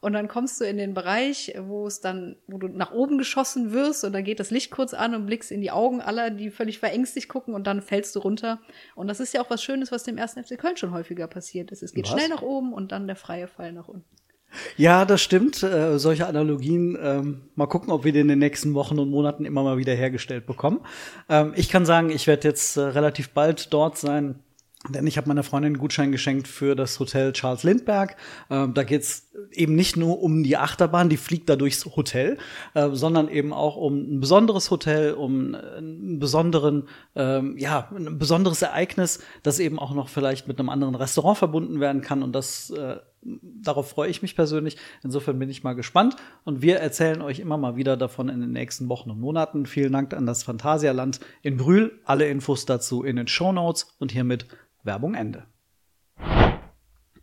[0.05, 3.73] und dann kommst du in den Bereich, wo es dann, wo du nach oben geschossen
[3.73, 6.51] wirst und dann geht das Licht kurz an und blickst in die Augen aller, die
[6.51, 8.61] völlig verängstigt gucken und dann fällst du runter.
[8.97, 11.73] Und das ist ja auch was Schönes, was dem ersten FC Köln schon häufiger passiert
[11.73, 11.83] ist.
[11.83, 12.13] Es geht was?
[12.13, 14.05] schnell nach oben und dann der freie Fall nach unten.
[14.77, 15.63] Ja, das stimmt.
[15.63, 19.47] Äh, solche Analogien, ähm, mal gucken, ob wir die in den nächsten Wochen und Monaten
[19.47, 20.81] immer mal wieder hergestellt bekommen.
[21.31, 24.45] Ähm, ich kann sagen, ich werde jetzt äh, relativ bald dort sein
[24.89, 28.15] denn ich habe meiner Freundin einen Gutschein geschenkt für das Hotel Charles Lindbergh.
[28.51, 32.39] Ähm, da geht's eben nicht nur um die Achterbahn, die fliegt da durchs Hotel,
[32.75, 38.63] äh, sondern eben auch um ein besonderes Hotel, um einen besonderen, ähm, ja, ein besonderes
[38.63, 42.23] Ereignis, das eben auch noch vielleicht mit einem anderen Restaurant verbunden werden kann.
[42.23, 44.77] Und das äh, darauf freue ich mich persönlich.
[45.03, 46.17] Insofern bin ich mal gespannt.
[46.45, 49.67] Und wir erzählen euch immer mal wieder davon in den nächsten Wochen und Monaten.
[49.67, 52.01] Vielen Dank an das Phantasialand in Brühl.
[52.05, 54.47] Alle Infos dazu in den Show Notes und hiermit
[54.83, 55.45] Werbung Ende.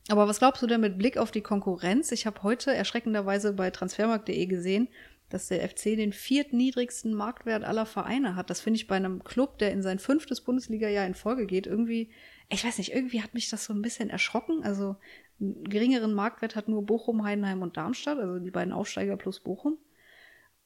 [0.08, 2.12] Aber was glaubst du denn mit Blick auf die Konkurrenz?
[2.12, 4.88] Ich habe heute erschreckenderweise bei transfermarkt.de gesehen,
[5.30, 8.50] dass der FC den viertniedrigsten Marktwert aller Vereine hat.
[8.50, 12.10] Das finde ich bei einem Club, der in sein fünftes Bundesliga-Jahr in Folge geht, irgendwie,
[12.50, 14.64] ich weiß nicht, irgendwie hat mich das so ein bisschen erschrocken.
[14.64, 14.98] Also
[15.40, 19.78] einen geringeren Marktwert hat nur Bochum, Heidenheim und Darmstadt, also die beiden Aufsteiger plus Bochum.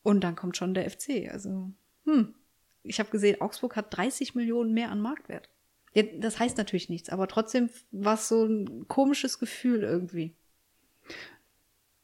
[0.01, 1.29] Und dann kommt schon der FC.
[1.31, 1.71] Also,
[2.05, 2.33] hm.
[2.83, 5.49] Ich habe gesehen, Augsburg hat 30 Millionen mehr an Marktwert.
[6.19, 10.35] Das heißt natürlich nichts, aber trotzdem war es so ein komisches Gefühl irgendwie.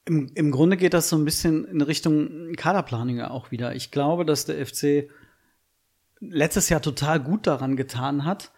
[0.05, 3.75] Im, Im Grunde geht das so ein bisschen in Richtung Kaderplanung auch wieder.
[3.75, 5.09] Ich glaube, dass der FC
[6.21, 8.51] letztes Jahr total gut daran getan hat,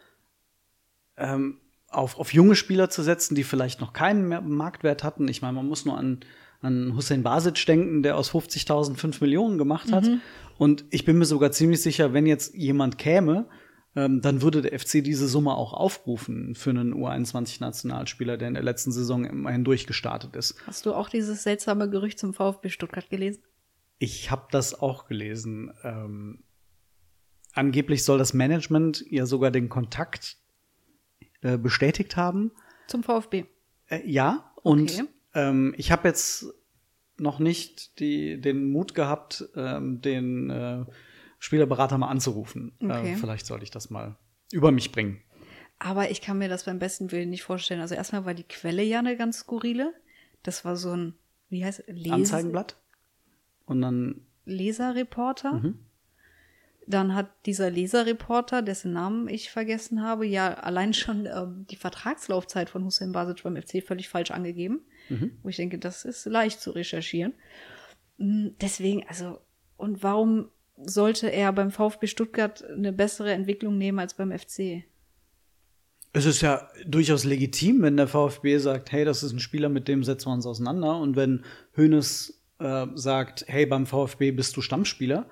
[1.18, 5.28] ähm, auf, auf junge Spieler zu setzen, die vielleicht noch keinen Marktwert hatten.
[5.28, 6.20] Ich meine, man muss nur an,
[6.62, 10.06] an Hussein Basic denken, der aus 50.000 5 Millionen gemacht hat.
[10.06, 10.22] Mhm.
[10.58, 13.48] Und ich bin mir sogar ziemlich sicher, wenn jetzt jemand käme,
[13.96, 18.64] ähm, dann würde der FC diese Summe auch aufrufen für einen U21-Nationalspieler, der in der
[18.64, 20.56] letzten Saison immerhin durchgestartet ist.
[20.66, 23.44] Hast du auch dieses seltsame Gerücht zum VfB Stuttgart gelesen?
[24.00, 25.72] Ich habe das auch gelesen.
[25.84, 26.44] Ähm,
[27.54, 30.38] angeblich soll das Management ja sogar den Kontakt
[31.42, 32.52] äh, bestätigt haben.
[32.88, 33.46] Zum VfB?
[33.88, 35.06] Äh, ja, und okay.
[35.36, 36.48] ähm, ich habe jetzt
[37.18, 40.86] noch nicht die, den Mut gehabt, ähm, den äh,
[41.44, 42.72] Spielerberater mal anzurufen.
[42.80, 43.14] Äh, okay.
[43.14, 44.16] Äh, vielleicht sollte ich das mal
[44.54, 45.22] über mich bringen.
[45.78, 47.82] Aber ich kann mir das beim besten Willen nicht vorstellen.
[47.82, 49.94] Also erstmal war die Quelle ja eine ganz skurrile.
[50.42, 51.16] Das war so ein,
[51.50, 52.10] wie heißt es?
[52.10, 52.78] Anzeigenblatt.
[53.66, 54.22] Und dann.
[54.46, 55.56] Leserreporter.
[55.56, 55.80] Mhm.
[56.88, 62.70] Dann hat dieser Leserreporter, dessen Namen ich vergessen habe, ja allein schon äh, die Vertragslaufzeit
[62.70, 64.80] von Hussein Basic beim FC völlig falsch angegeben.
[65.10, 65.40] Mhm.
[65.44, 67.34] Wo ich denke, das ist leicht zu recherchieren.
[68.18, 69.42] Hm, deswegen, also,
[69.76, 74.84] und warum sollte er beim VfB Stuttgart eine bessere Entwicklung nehmen als beim FC.
[76.14, 79.88] Es ist ja durchaus legitim, wenn der VfB sagt, hey, das ist ein Spieler, mit
[79.88, 80.98] dem setzen wir uns auseinander.
[80.98, 81.44] Und wenn
[81.76, 85.28] Hoeneß äh, sagt, hey, beim VfB bist du Stammspieler,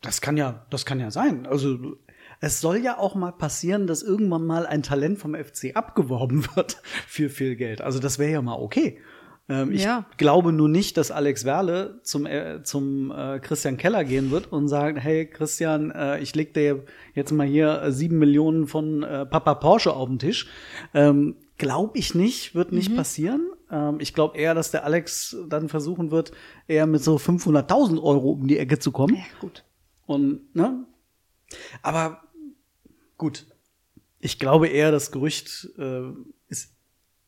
[0.00, 1.46] das kann ja, das kann ja sein.
[1.46, 1.98] Also
[2.40, 6.80] es soll ja auch mal passieren, dass irgendwann mal ein Talent vom FC abgeworben wird
[7.06, 7.80] für viel Geld.
[7.80, 9.00] Also das wäre ja mal okay.
[9.48, 10.04] Ähm, ich ja.
[10.16, 14.68] glaube nur nicht, dass Alex Werle zum, äh, zum äh, Christian Keller gehen wird und
[14.68, 16.84] sagt, hey Christian, äh, ich leg dir
[17.14, 20.48] jetzt mal hier äh, sieben Millionen von äh, Papa Porsche auf den Tisch.
[20.92, 22.96] Ähm, glaube ich nicht, wird nicht mhm.
[22.96, 23.46] passieren.
[23.70, 26.32] Ähm, ich glaube eher, dass der Alex dann versuchen wird,
[26.66, 29.16] eher mit so 500.000 Euro um die Ecke zu kommen.
[29.16, 29.64] Ja, gut.
[30.06, 30.84] Und, ne?
[31.82, 32.22] Aber
[33.16, 33.46] gut.
[34.20, 36.10] Ich glaube eher, das Gerücht äh,
[36.48, 36.74] ist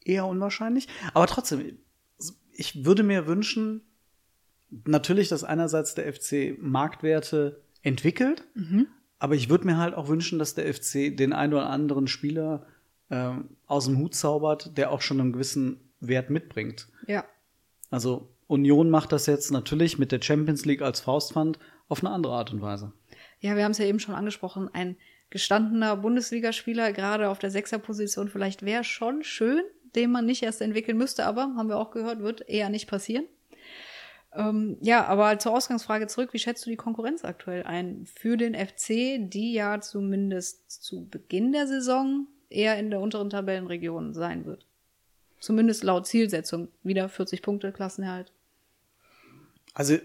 [0.04, 0.88] eher unwahrscheinlich.
[1.14, 1.78] Aber trotzdem,
[2.60, 3.80] ich würde mir wünschen,
[4.84, 8.86] natürlich, dass einerseits der FC Marktwerte entwickelt, mhm.
[9.18, 12.66] aber ich würde mir halt auch wünschen, dass der FC den einen oder anderen Spieler
[13.08, 13.30] äh,
[13.66, 16.88] aus dem Hut zaubert, der auch schon einen gewissen Wert mitbringt.
[17.06, 17.24] Ja.
[17.88, 22.34] Also Union macht das jetzt natürlich mit der Champions League als Faustpfand auf eine andere
[22.34, 22.92] Art und Weise.
[23.40, 24.96] Ja, wir haben es ja eben schon angesprochen, ein
[25.30, 29.62] gestandener Bundesligaspieler gerade auf der Sechserposition vielleicht wäre schon schön,
[29.94, 33.24] den man nicht erst entwickeln müsste, aber haben wir auch gehört, wird eher nicht passieren.
[34.32, 38.54] Ähm, ja, aber zur Ausgangsfrage zurück, wie schätzt du die Konkurrenz aktuell ein für den
[38.54, 44.66] FC, die ja zumindest zu Beginn der Saison eher in der unteren Tabellenregion sein wird?
[45.40, 46.68] Zumindest laut Zielsetzung.
[46.82, 48.32] Wieder 40 Punkte Klassenerhalt.
[49.74, 49.96] Also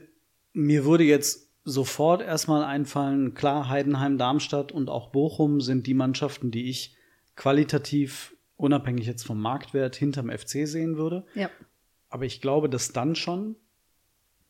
[0.53, 6.51] mir würde jetzt sofort erstmal einfallen, klar, Heidenheim, Darmstadt und auch Bochum sind die Mannschaften,
[6.51, 6.95] die ich
[7.35, 11.25] qualitativ, unabhängig jetzt vom Marktwert, hinterm FC sehen würde.
[11.35, 11.49] Ja.
[12.09, 13.55] Aber ich glaube, dass dann schon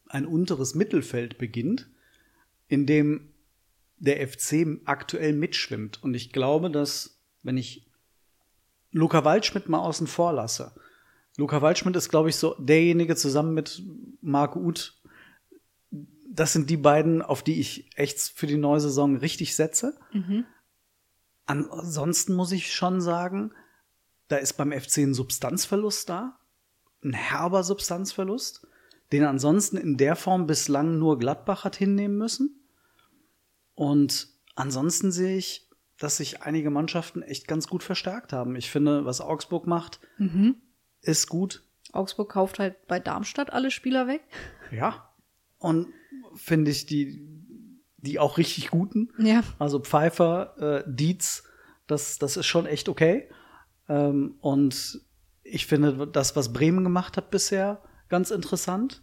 [0.07, 1.89] ein unteres Mittelfeld beginnt,
[2.67, 3.33] in dem
[3.97, 6.03] der FC aktuell mitschwimmt.
[6.03, 7.89] Und ich glaube, dass, wenn ich
[8.91, 10.75] Luca Waldschmidt mal außen vor lasse,
[11.37, 13.83] Luca Waldschmidt ist, glaube ich, so derjenige zusammen mit
[14.21, 15.01] Marc Uth,
[16.29, 19.97] das sind die beiden, auf die ich echt für die neue Saison richtig setze.
[20.11, 20.45] Mhm.
[21.45, 23.51] Ansonsten muss ich schon sagen,
[24.27, 26.37] da ist beim FC ein Substanzverlust da,
[27.03, 28.65] ein herber Substanzverlust,
[29.11, 32.59] den ansonsten in der Form bislang nur Gladbach hat hinnehmen müssen.
[33.75, 38.55] Und ansonsten sehe ich, dass sich einige Mannschaften echt ganz gut verstärkt haben.
[38.55, 40.55] Ich finde, was Augsburg macht, Mhm.
[41.01, 41.63] ist gut.
[41.93, 44.21] Augsburg kauft halt bei Darmstadt alle Spieler weg.
[44.71, 45.09] Ja.
[45.59, 45.87] Und
[46.35, 47.21] finde ich die,
[47.97, 49.09] die auch richtig guten.
[49.17, 49.43] Ja.
[49.59, 51.43] Also Pfeiffer, äh, Dietz,
[51.87, 53.29] das, das ist schon echt okay.
[53.87, 55.01] Ähm, und
[55.43, 59.01] ich finde das, was Bremen gemacht hat bisher, ganz interessant.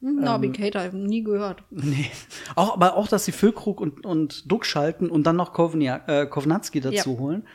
[0.00, 1.64] Nabi Ähm, Keita, hab ich nie gehört.
[1.70, 2.10] Nee.
[2.56, 6.26] Auch, aber auch, dass sie Füllkrug und, und Duck schalten und dann noch Kovnia, äh,
[6.26, 7.18] Kovnatski dazu Ja.
[7.18, 7.48] holen,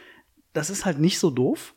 [0.54, 1.76] das ist halt nicht so doof.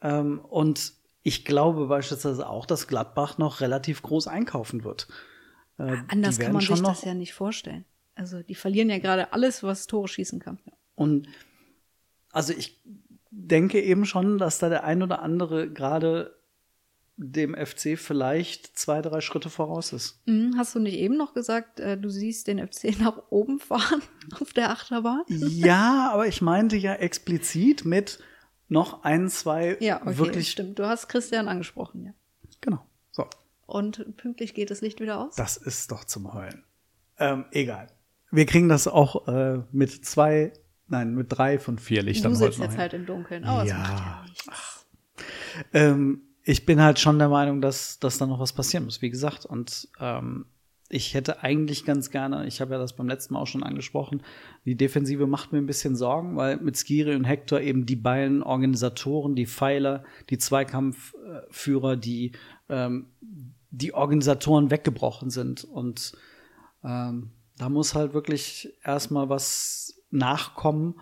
[0.00, 5.06] Ähm, und ich glaube beispielsweise auch, dass Gladbach noch relativ groß einkaufen wird.
[5.78, 7.84] Äh, Anders kann man sich das ja nicht vorstellen.
[8.14, 10.58] Also die verlieren ja gerade alles, was Tore schießen kann.
[10.94, 11.28] Und
[12.32, 12.80] also ich
[13.30, 16.36] denke eben schon, dass da der ein oder andere gerade
[17.22, 20.22] dem FC vielleicht zwei, drei Schritte voraus ist.
[20.26, 24.00] Mhm, Hast du nicht eben noch gesagt, äh, du siehst den FC nach oben fahren
[24.40, 25.22] auf der Achterbahn?
[25.28, 28.20] ja, aber ich meinte ja explizit mit
[28.68, 30.50] noch ein, zwei Ja, okay, wirklich.
[30.50, 30.78] stimmt.
[30.78, 32.12] Du hast Christian angesprochen, ja.
[32.62, 32.86] Genau.
[33.10, 33.26] So,
[33.66, 35.34] Und pünktlich geht das Licht wieder aus?
[35.36, 36.64] das ist doch zum Heulen.
[37.18, 37.88] Ähm, egal.
[38.30, 40.52] Wir kriegen das auch äh, mit zwei,
[40.90, 43.44] nein, mit drei von vier Lichtern du sitzt jetzt halt im Dunkeln.
[43.44, 43.78] Aber es Ja.
[43.78, 44.86] macht ja nichts.
[45.72, 49.10] Ähm, ich bin halt schon der Meinung, dass, dass da noch was passieren muss, wie
[49.10, 49.44] gesagt.
[49.46, 50.46] Und ähm,
[50.88, 54.22] ich hätte eigentlich ganz gerne, ich habe ja das beim letzten Mal auch schon angesprochen,
[54.64, 58.42] die Defensive macht mir ein bisschen Sorgen, weil mit Skiri und Hector eben die beiden
[58.42, 62.32] Organisatoren, die Pfeiler, die Zweikampfführer, die,
[62.68, 63.06] ähm,
[63.70, 65.62] die Organisatoren weggebrochen sind.
[65.62, 66.12] Und
[66.82, 71.00] ähm, da muss halt wirklich erstmal was nachkommen,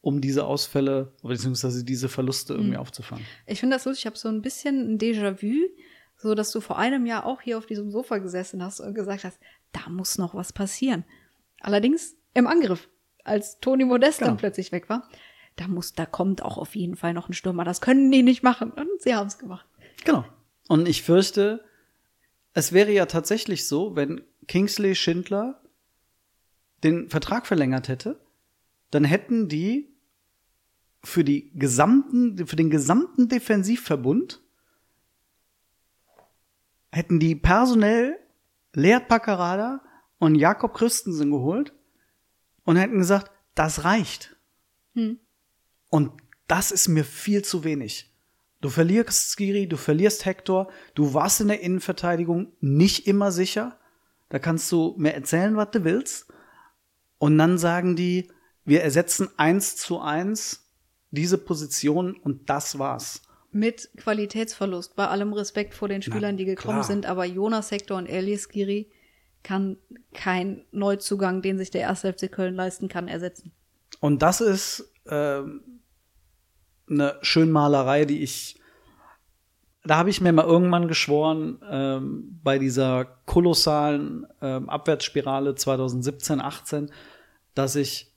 [0.00, 3.24] um diese Ausfälle beziehungsweise diese Verluste irgendwie aufzufangen.
[3.46, 4.02] Ich finde das lustig.
[4.02, 5.68] Ich habe so ein bisschen ein Déjà-vu,
[6.16, 9.24] so dass du vor einem Jahr auch hier auf diesem Sofa gesessen hast und gesagt
[9.24, 9.38] hast,
[9.72, 11.04] da muss noch was passieren.
[11.60, 12.88] Allerdings im Angriff,
[13.24, 14.38] als Toni Modest dann Genau.
[14.40, 15.08] plötzlich weg war,
[15.56, 17.64] da muss, da kommt auch auf jeden Fall noch ein Stürmer.
[17.64, 18.70] Das können die nicht machen.
[18.70, 19.66] Und sie haben es gemacht.
[20.04, 20.24] Genau.
[20.68, 21.62] Und ich fürchte,
[22.54, 25.60] es wäre ja tatsächlich so, wenn Kingsley Schindler
[26.82, 28.18] den Vertrag verlängert hätte,
[28.90, 29.94] dann hätten die
[31.02, 34.42] für die gesamten, für den gesamten Defensivverbund
[36.92, 38.18] hätten die personell
[38.72, 39.82] Leert Paccarada
[40.18, 41.72] und Jakob Christensen geholt
[42.64, 44.36] und hätten gesagt, das reicht.
[44.94, 45.18] Hm.
[45.88, 46.12] Und
[46.46, 48.12] das ist mir viel zu wenig.
[48.60, 53.78] Du verlierst Skiri, du verlierst Hector, du warst in der Innenverteidigung nicht immer sicher.
[54.28, 56.32] Da kannst du mir erzählen, was du willst.
[57.18, 58.30] Und dann sagen die,
[58.64, 60.70] wir ersetzen eins zu eins
[61.10, 63.22] diese Position und das war's.
[63.52, 66.84] Mit Qualitätsverlust, bei allem Respekt vor den Spielern, die gekommen klar.
[66.84, 68.90] sind, aber Jonas Hector und Elias Giri
[69.42, 69.76] kann
[70.14, 72.00] kein Neuzugang, den sich der 1.
[72.00, 73.52] FC Köln leisten kann, ersetzen.
[73.98, 75.80] Und das ist ähm,
[76.88, 78.56] eine Schönmalerei, die ich.
[79.82, 86.92] Da habe ich mir mal irgendwann geschworen, ähm, bei dieser kolossalen ähm, Abwärtsspirale 2017, 18,
[87.54, 88.09] dass ich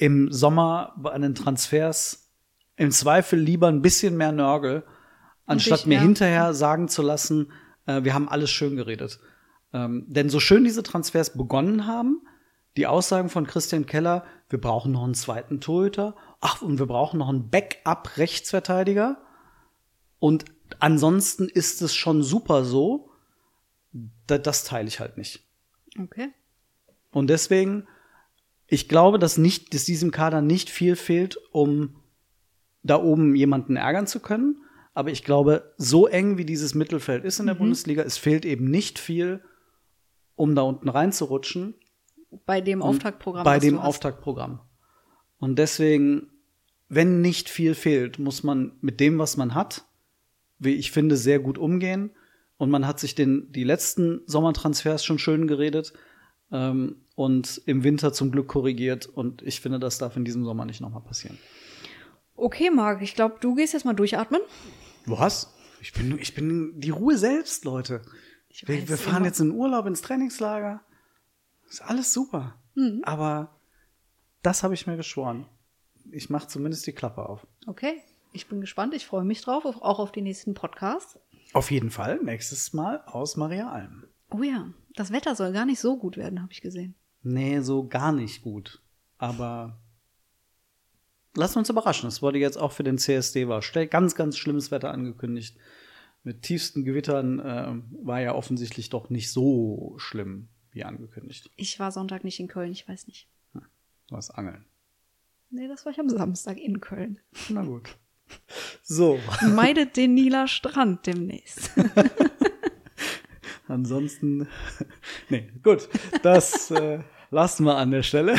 [0.00, 2.30] im Sommer bei den Transfers
[2.76, 4.82] im Zweifel lieber ein bisschen mehr nörgel,
[5.44, 7.52] anstatt mir hinterher sagen zu lassen,
[7.84, 9.20] äh, wir haben alles schön geredet.
[9.74, 12.22] Ähm, denn so schön diese Transfers begonnen haben,
[12.78, 17.18] die Aussagen von Christian Keller, wir brauchen noch einen zweiten Torhüter, ach, und wir brauchen
[17.18, 19.20] noch einen Backup-Rechtsverteidiger.
[20.18, 20.46] Und
[20.78, 23.10] ansonsten ist es schon super so,
[24.26, 25.44] da, das teile ich halt nicht.
[25.98, 26.30] Okay.
[27.12, 27.86] Und deswegen,
[28.70, 31.96] ich glaube, dass nicht, dass diesem Kader nicht viel fehlt, um
[32.84, 34.62] da oben jemanden ärgern zu können.
[34.94, 38.70] Aber ich glaube, so eng wie dieses Mittelfeld ist in der Bundesliga, es fehlt eben
[38.70, 39.42] nicht viel,
[40.36, 41.74] um da unten reinzurutschen.
[42.46, 43.44] Bei dem Auftaktprogramm.
[43.44, 43.76] Bei dem.
[43.76, 44.60] Auftaktprogramm.
[45.40, 46.28] Und deswegen,
[46.88, 49.84] wenn nicht viel fehlt, muss man mit dem, was man hat,
[50.60, 52.10] wie ich finde, sehr gut umgehen.
[52.56, 55.92] Und man hat sich den, die letzten Sommertransfers schon schön geredet
[56.52, 59.06] ähm, und im Winter zum Glück korrigiert.
[59.06, 61.38] Und ich finde, das darf in diesem Sommer nicht nochmal passieren.
[62.34, 64.40] Okay, Marc, ich glaube, du gehst jetzt mal durchatmen.
[65.04, 65.54] Was?
[65.82, 68.00] Ich bin, ich bin die Ruhe selbst, Leute.
[68.48, 69.26] Ich Wir, weiß wir fahren immer.
[69.26, 70.80] jetzt in Urlaub ins Trainingslager.
[71.68, 72.54] Ist alles super.
[72.74, 73.02] Mhm.
[73.04, 73.56] Aber
[74.42, 75.46] das habe ich mir geschworen.
[76.10, 77.46] Ich mache zumindest die Klappe auf.
[77.66, 78.00] Okay,
[78.32, 78.94] ich bin gespannt.
[78.94, 81.18] Ich freue mich drauf, auf- auch auf die nächsten Podcasts.
[81.52, 84.04] Auf jeden Fall nächstes Mal aus Maria Alm.
[84.30, 86.94] Oh ja, das Wetter soll gar nicht so gut werden, habe ich gesehen.
[87.22, 88.80] Nee, so gar nicht gut.
[89.18, 89.78] Aber
[91.34, 92.08] lassen uns überraschen.
[92.08, 95.56] Es wurde jetzt auch für den CSD war ganz, ganz schlimmes Wetter angekündigt.
[96.22, 97.72] Mit tiefsten Gewittern äh,
[98.04, 101.50] war ja offensichtlich doch nicht so schlimm wie angekündigt.
[101.56, 103.28] Ich war Sonntag nicht in Köln, ich weiß nicht.
[104.10, 104.64] Was angeln.
[105.50, 107.18] Nee, das war ich am Samstag in Köln.
[107.48, 107.96] Na gut.
[108.82, 109.18] So,
[109.54, 111.70] Meidet den Nieler Strand demnächst.
[113.70, 114.48] ansonsten,
[115.28, 115.88] nee, gut,
[116.22, 118.36] das äh, lassen wir an der Stelle.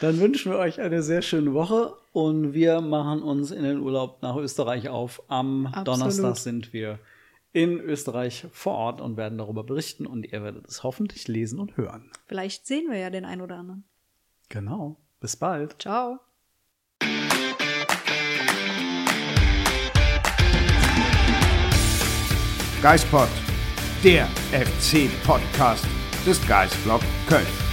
[0.00, 4.22] Dann wünschen wir euch eine sehr schöne Woche und wir machen uns in den Urlaub
[4.22, 5.22] nach Österreich auf.
[5.28, 5.88] Am Absolut.
[5.88, 6.98] Donnerstag sind wir
[7.52, 11.76] in Österreich vor Ort und werden darüber berichten und ihr werdet es hoffentlich lesen und
[11.76, 12.10] hören.
[12.26, 13.84] Vielleicht sehen wir ja den ein oder anderen.
[14.48, 14.96] Genau.
[15.20, 15.82] Bis bald.
[15.82, 16.20] Ciao.
[22.80, 23.28] Geispod,
[24.04, 25.86] der FC-Podcast
[26.26, 27.67] des Geistblog Köln.